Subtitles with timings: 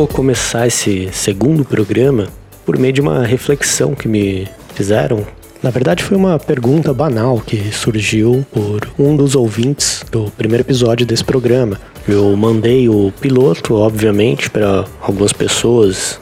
[0.00, 2.26] vou começar esse segundo programa
[2.64, 5.26] por meio de uma reflexão que me fizeram.
[5.62, 11.04] Na verdade, foi uma pergunta banal que surgiu por um dos ouvintes do primeiro episódio
[11.04, 11.78] desse programa.
[12.08, 16.18] Eu mandei o piloto, obviamente, para algumas pessoas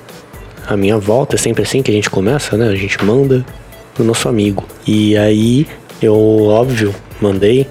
[0.66, 1.36] à minha volta.
[1.36, 2.70] É sempre assim que a gente começa, né?
[2.70, 3.46] A gente manda
[3.94, 4.64] pro nosso amigo.
[4.88, 5.68] E aí
[6.02, 7.64] eu, óbvio, mandei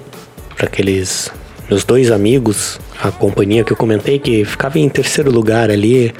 [0.56, 1.30] para aqueles
[1.68, 6.14] meus dois amigos, a companhia que eu comentei que ficava em terceiro lugar ali,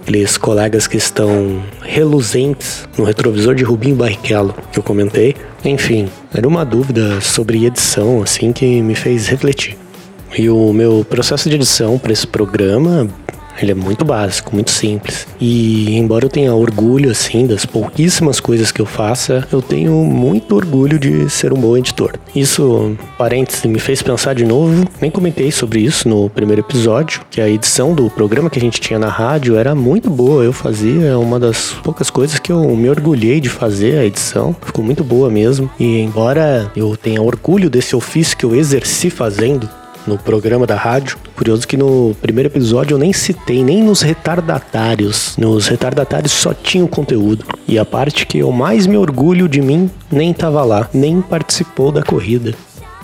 [0.00, 5.36] aqueles colegas que estão reluzentes no retrovisor de Rubinho Barrichello que eu comentei.
[5.64, 9.76] Enfim, era uma dúvida sobre edição assim que me fez refletir.
[10.36, 13.08] E o meu processo de edição para esse programa
[13.60, 15.26] ele é muito básico, muito simples.
[15.40, 20.54] E embora eu tenha orgulho, assim, das pouquíssimas coisas que eu faça, eu tenho muito
[20.54, 22.12] orgulho de ser um bom editor.
[22.34, 24.84] Isso, parênteses, me fez pensar de novo.
[25.00, 28.80] Nem comentei sobre isso no primeiro episódio, que a edição do programa que a gente
[28.80, 30.44] tinha na rádio era muito boa.
[30.44, 34.54] Eu fazia, é uma das poucas coisas que eu me orgulhei de fazer a edição.
[34.64, 35.70] Ficou muito boa mesmo.
[35.78, 39.68] E embora eu tenha orgulho desse ofício que eu exerci fazendo,
[40.06, 41.18] no programa da rádio.
[41.36, 45.36] Curioso que no primeiro episódio eu nem citei, nem nos retardatários.
[45.36, 47.44] Nos retardatários só tinha o conteúdo.
[47.66, 51.90] E a parte que eu mais me orgulho de mim nem estava lá, nem participou
[51.90, 52.54] da corrida.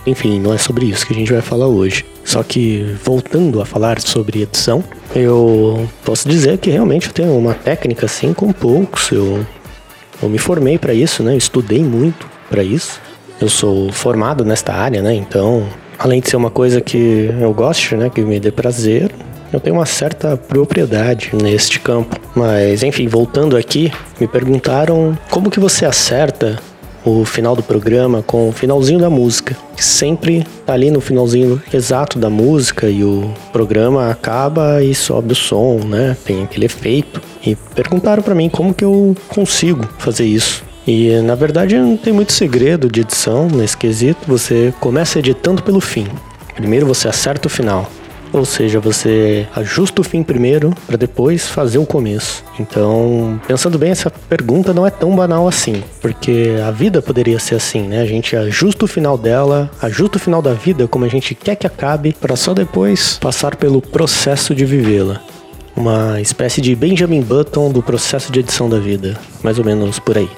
[0.07, 2.05] Enfim, não é sobre isso que a gente vai falar hoje.
[2.25, 4.83] Só que, voltando a falar sobre edição,
[5.15, 9.11] eu posso dizer que realmente eu tenho uma técnica assim com poucos.
[9.11, 9.45] Eu,
[10.23, 11.35] eu me formei para isso, né?
[11.35, 13.01] Eu estudei muito para isso.
[13.41, 15.15] Eu sou formado nesta área, né?
[15.15, 15.67] Então,
[16.01, 19.13] além de ser uma coisa que eu gosto, né, que me dê prazer,
[19.53, 22.19] eu tenho uma certa propriedade neste campo.
[22.35, 26.59] Mas, enfim, voltando aqui, me perguntaram como que você acerta
[27.05, 31.61] o final do programa com o finalzinho da música, que sempre tá ali no finalzinho
[31.73, 36.17] exato da música e o programa acaba e sobe o som, né?
[36.25, 37.21] Tem aquele efeito.
[37.45, 40.70] E perguntaram para mim como que eu consigo fazer isso.
[40.87, 44.21] E na verdade não tem muito segredo de edição nesse quesito.
[44.27, 46.07] Você começa editando pelo fim.
[46.55, 47.91] Primeiro você acerta o final.
[48.33, 52.45] Ou seja, você ajusta o fim primeiro para depois fazer o começo.
[52.61, 57.57] Então, pensando bem, essa pergunta não é tão banal assim, porque a vida poderia ser
[57.57, 58.01] assim, né?
[58.01, 61.57] A gente ajusta o final dela, ajusta o final da vida como a gente quer
[61.57, 65.21] que acabe, para só depois passar pelo processo de vivê-la.
[65.75, 70.17] Uma espécie de Benjamin Button do processo de edição da vida, mais ou menos por
[70.17, 70.29] aí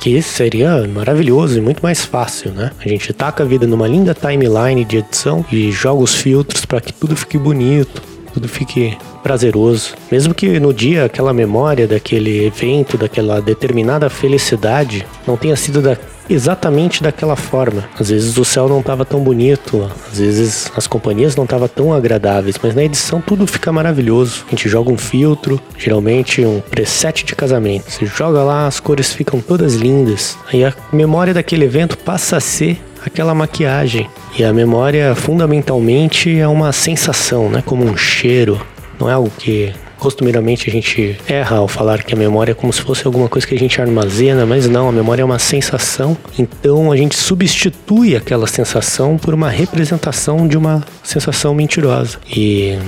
[0.00, 2.70] que seria maravilhoso e muito mais fácil, né?
[2.78, 6.80] A gente taca a vida numa linda timeline de edição e joga os filtros para
[6.80, 9.94] que tudo fique bonito, tudo fique prazeroso.
[10.10, 15.96] Mesmo que no dia aquela memória daquele evento, daquela determinada felicidade não tenha sido da,
[16.28, 17.84] exatamente daquela forma.
[17.98, 21.92] Às vezes o céu não estava tão bonito, às vezes as companhias não estavam tão
[21.92, 24.44] agradáveis, mas na edição tudo fica maravilhoso.
[24.46, 27.90] A gente joga um filtro, geralmente um preset de casamento.
[27.90, 30.38] Você joga lá, as cores ficam todas lindas.
[30.52, 34.08] Aí a memória daquele evento passa a ser aquela maquiagem.
[34.38, 37.62] E a memória fundamentalmente é uma sensação, né?
[37.64, 38.60] Como um cheiro.
[38.98, 42.72] Não é algo que costumeiramente a gente erra ao falar que a memória é como
[42.72, 46.16] se fosse alguma coisa que a gente armazena, mas não, a memória é uma sensação.
[46.38, 52.18] Então a gente substitui aquela sensação por uma representação de uma sensação mentirosa.
[52.34, 52.78] E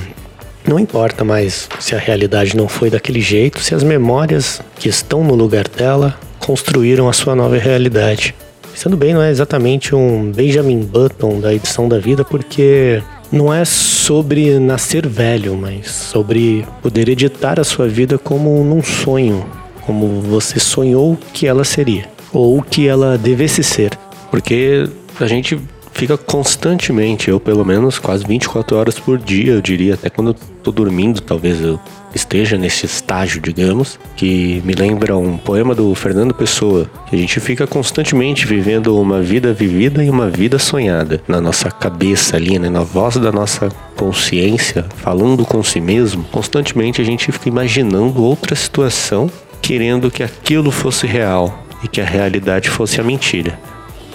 [0.67, 5.23] não importa mais se a realidade não foi daquele jeito, se as memórias que estão
[5.23, 8.35] no lugar dela construíram a sua nova realidade.
[8.75, 13.65] Sendo bem, não é exatamente um Benjamin Button da edição da vida, porque não é
[13.65, 19.45] sobre nascer velho, mas sobre poder editar a sua vida como num sonho,
[19.87, 23.97] como você sonhou que ela seria, ou que ela devesse ser.
[24.31, 24.89] Porque
[25.21, 25.59] a gente
[25.93, 30.37] fica constantemente, eu pelo menos quase 24 horas por dia, eu diria, até quando eu
[30.63, 31.79] tô dormindo, talvez eu
[32.15, 37.41] esteja nesse estágio, digamos, que me lembra um poema do Fernando Pessoa, que a gente
[37.41, 42.69] fica constantemente vivendo uma vida vivida e uma vida sonhada na nossa cabeça ali, né,
[42.69, 48.55] na voz da nossa consciência, falando com si mesmo, constantemente a gente fica imaginando outra
[48.55, 49.31] situação,
[49.61, 53.59] querendo que aquilo fosse real e que a realidade fosse a mentira.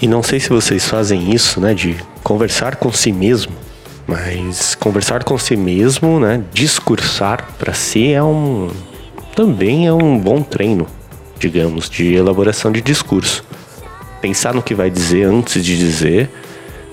[0.00, 3.52] E não sei se vocês fazem isso, né, de conversar com si mesmo,
[4.06, 8.70] mas conversar com si mesmo, né, discursar para si é um
[9.34, 10.86] também é um bom treino,
[11.38, 13.44] digamos, de elaboração de discurso.
[14.20, 16.30] Pensar no que vai dizer antes de dizer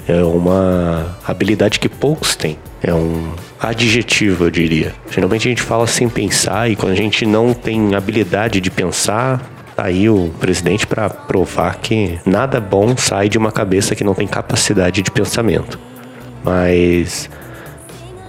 [0.07, 2.57] é uma habilidade que poucos têm.
[2.81, 4.93] É um adjetivo, eu diria.
[5.09, 9.41] Geralmente a gente fala sem pensar e quando a gente não tem habilidade de pensar,
[9.75, 14.13] Tá aí o presidente para provar que nada bom sai de uma cabeça que não
[14.13, 15.77] tem capacidade de pensamento.
[16.43, 17.29] Mas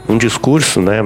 [0.08, 1.04] um discurso, né,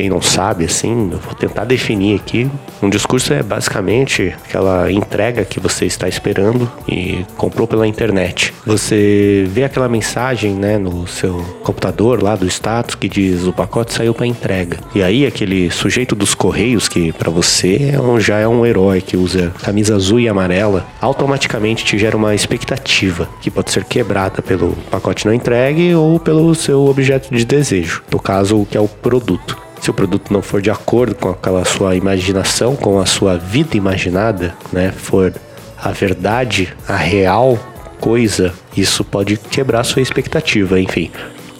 [0.00, 2.50] quem não sabe, assim, eu vou tentar definir aqui.
[2.82, 8.54] Um discurso é basicamente aquela entrega que você está esperando e comprou pela internet.
[8.64, 13.92] Você vê aquela mensagem, né, no seu computador lá do status que diz o pacote
[13.92, 14.78] saiu para entrega.
[14.94, 19.02] E aí aquele sujeito dos correios que para você é um, já é um herói
[19.02, 24.40] que usa camisa azul e amarela, automaticamente te gera uma expectativa que pode ser quebrada
[24.40, 28.02] pelo pacote não entregue ou pelo seu objeto de desejo.
[28.10, 29.69] No caso, o que é o produto.
[29.80, 33.76] Se o produto não for de acordo com aquela sua imaginação, com a sua vida
[33.76, 35.32] imaginada, né, for
[35.82, 37.58] a verdade, a real
[37.98, 41.10] coisa, isso pode quebrar sua expectativa, enfim.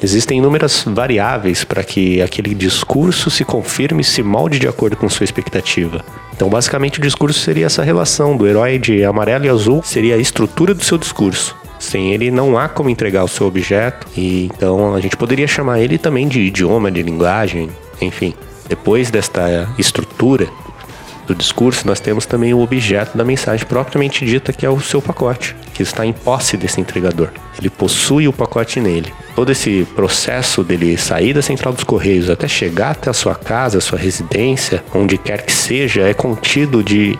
[0.02, 5.08] Existem inúmeras variáveis para que aquele discurso se confirme e se molde de acordo com
[5.10, 6.02] sua expectativa.
[6.34, 10.18] Então, basicamente, o discurso seria essa relação do herói de amarelo e azul, seria a
[10.18, 11.54] estrutura do seu discurso.
[11.78, 15.80] Sem ele não há como entregar o seu objeto, e então a gente poderia chamar
[15.80, 17.68] ele também de idioma, de linguagem,
[18.00, 18.34] enfim.
[18.68, 20.48] Depois desta estrutura
[21.26, 25.00] do discurso, nós temos também o objeto da mensagem propriamente dita, que é o seu
[25.00, 27.30] pacote, que está em posse desse entregador.
[27.58, 29.12] Ele possui o pacote nele.
[29.34, 33.78] Todo esse processo dele sair da central dos correios até chegar até a sua casa,
[33.78, 37.18] a sua residência, onde quer que seja, é contido de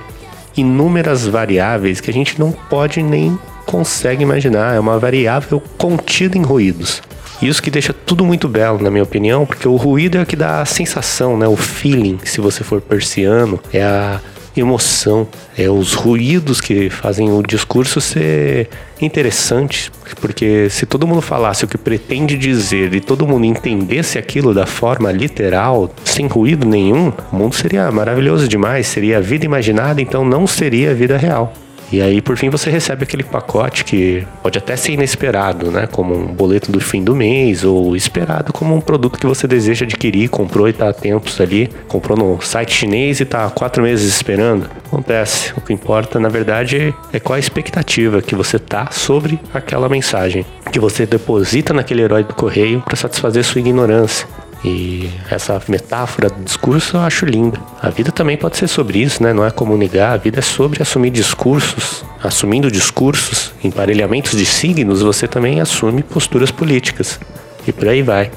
[0.57, 4.75] inúmeras variáveis que a gente não pode nem consegue imaginar.
[4.75, 7.03] É uma variável contida em ruídos.
[7.43, 10.37] Isso que deixa tudo muito belo, na minha opinião, porque o ruído é o que
[10.37, 11.49] dá a sensação, né?
[11.49, 14.21] O feeling, se você for persiano, é a
[14.57, 15.27] emoção,
[15.57, 18.69] é os ruídos que fazem o discurso ser
[19.01, 19.91] interessante,
[20.21, 24.67] porque se todo mundo falasse o que pretende dizer e todo mundo entendesse aquilo da
[24.67, 30.25] forma literal, sem ruído nenhum, o mundo seria maravilhoso demais, seria a vida imaginada, então
[30.25, 31.53] não seria a vida real.
[31.93, 35.89] E aí, por fim, você recebe aquele pacote que pode até ser inesperado, né?
[35.91, 39.85] Como um boleto do fim do mês, ou esperado como um produto que você deseja
[39.85, 43.83] adquirir, comprou e está há tempos ali, comprou no site chinês e está há quatro
[43.83, 44.71] meses esperando.
[44.87, 45.53] Acontece.
[45.57, 50.45] O que importa, na verdade, é qual a expectativa que você tá sobre aquela mensagem
[50.71, 54.27] que você deposita naquele herói do correio para satisfazer sua ignorância.
[54.65, 57.59] E essa metáfora do discurso eu acho linda.
[57.81, 59.33] A vida também pode ser sobre isso, né?
[59.33, 62.05] Não é como negar, a vida é sobre assumir discursos.
[62.23, 67.19] Assumindo discursos, emparelhamentos de signos, você também assume posturas políticas.
[67.67, 68.31] E por aí vai.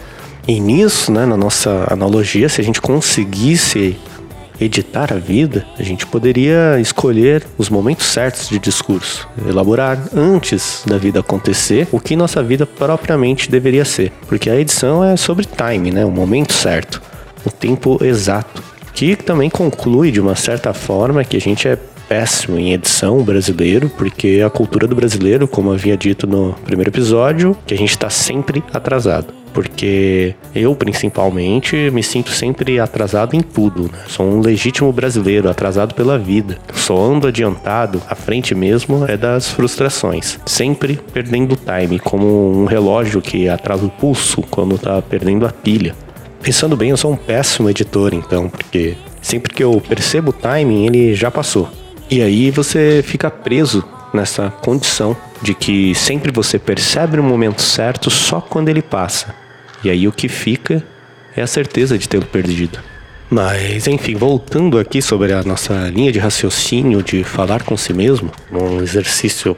[0.47, 3.97] E nisso, né, na nossa analogia, se a gente conseguisse
[4.59, 10.97] editar a vida, a gente poderia escolher os momentos certos de discurso, elaborar antes da
[10.97, 15.91] vida acontecer o que nossa vida propriamente deveria ser, porque a edição é sobre time,
[15.91, 17.01] né, o momento certo,
[17.45, 18.63] o tempo exato,
[18.93, 21.77] que também conclui de uma certa forma que a gente é
[22.07, 27.57] péssimo em edição brasileiro, porque a cultura do brasileiro, como havia dito no primeiro episódio,
[27.65, 33.83] que a gente está sempre atrasado porque eu, principalmente, me sinto sempre atrasado em tudo.
[33.83, 33.99] Né?
[34.07, 36.57] Sou um legítimo brasileiro, atrasado pela vida.
[36.73, 40.39] Só ando adiantado, à frente mesmo é das frustrações.
[40.45, 45.95] Sempre perdendo time, como um relógio que atrasa o pulso quando tá perdendo a pilha.
[46.41, 50.87] Pensando bem, eu sou um péssimo editor, então, porque sempre que eu percebo o timing,
[50.87, 51.69] ele já passou.
[52.09, 53.83] E aí você fica preso
[54.13, 59.33] nessa condição de que sempre você percebe o momento certo só quando ele passa.
[59.83, 60.83] E aí o que fica
[61.35, 62.79] é a certeza de tê-lo perdido.
[63.29, 68.31] Mas, enfim, voltando aqui sobre a nossa linha de raciocínio de falar com si mesmo,
[68.51, 69.55] um exercício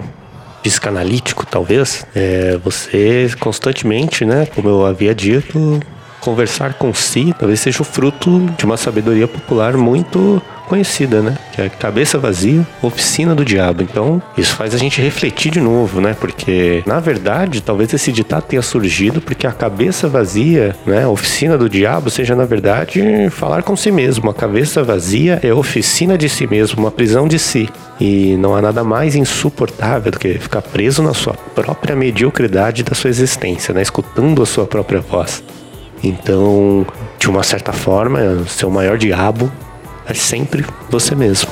[0.63, 5.79] psicanalítico, talvez, é você constantemente, né, como eu havia dito,
[6.22, 11.38] conversar com si talvez seja o fruto de uma sabedoria popular muito conhecida, né?
[11.54, 13.82] Que é Cabeça Vazia, Oficina do Diabo.
[13.82, 16.16] Então, isso faz a gente refletir de novo, né?
[16.20, 21.06] Porque, na verdade, talvez esse ditado tenha surgido porque a cabeça vazia, né?
[21.08, 24.30] Oficina do Diabo, seja, na verdade, falar com si mesmo.
[24.30, 27.70] A cabeça vazia é oficina de si mesmo, uma prisão de si.
[28.00, 32.94] E não há nada mais insuportável do que ficar preso na sua própria mediocridade da
[32.94, 33.82] sua existência, né?
[33.82, 35.44] Escutando a sua própria voz.
[36.04, 36.86] Então,
[37.18, 39.52] de uma certa forma, seu maior diabo
[40.06, 41.50] é sempre você mesmo.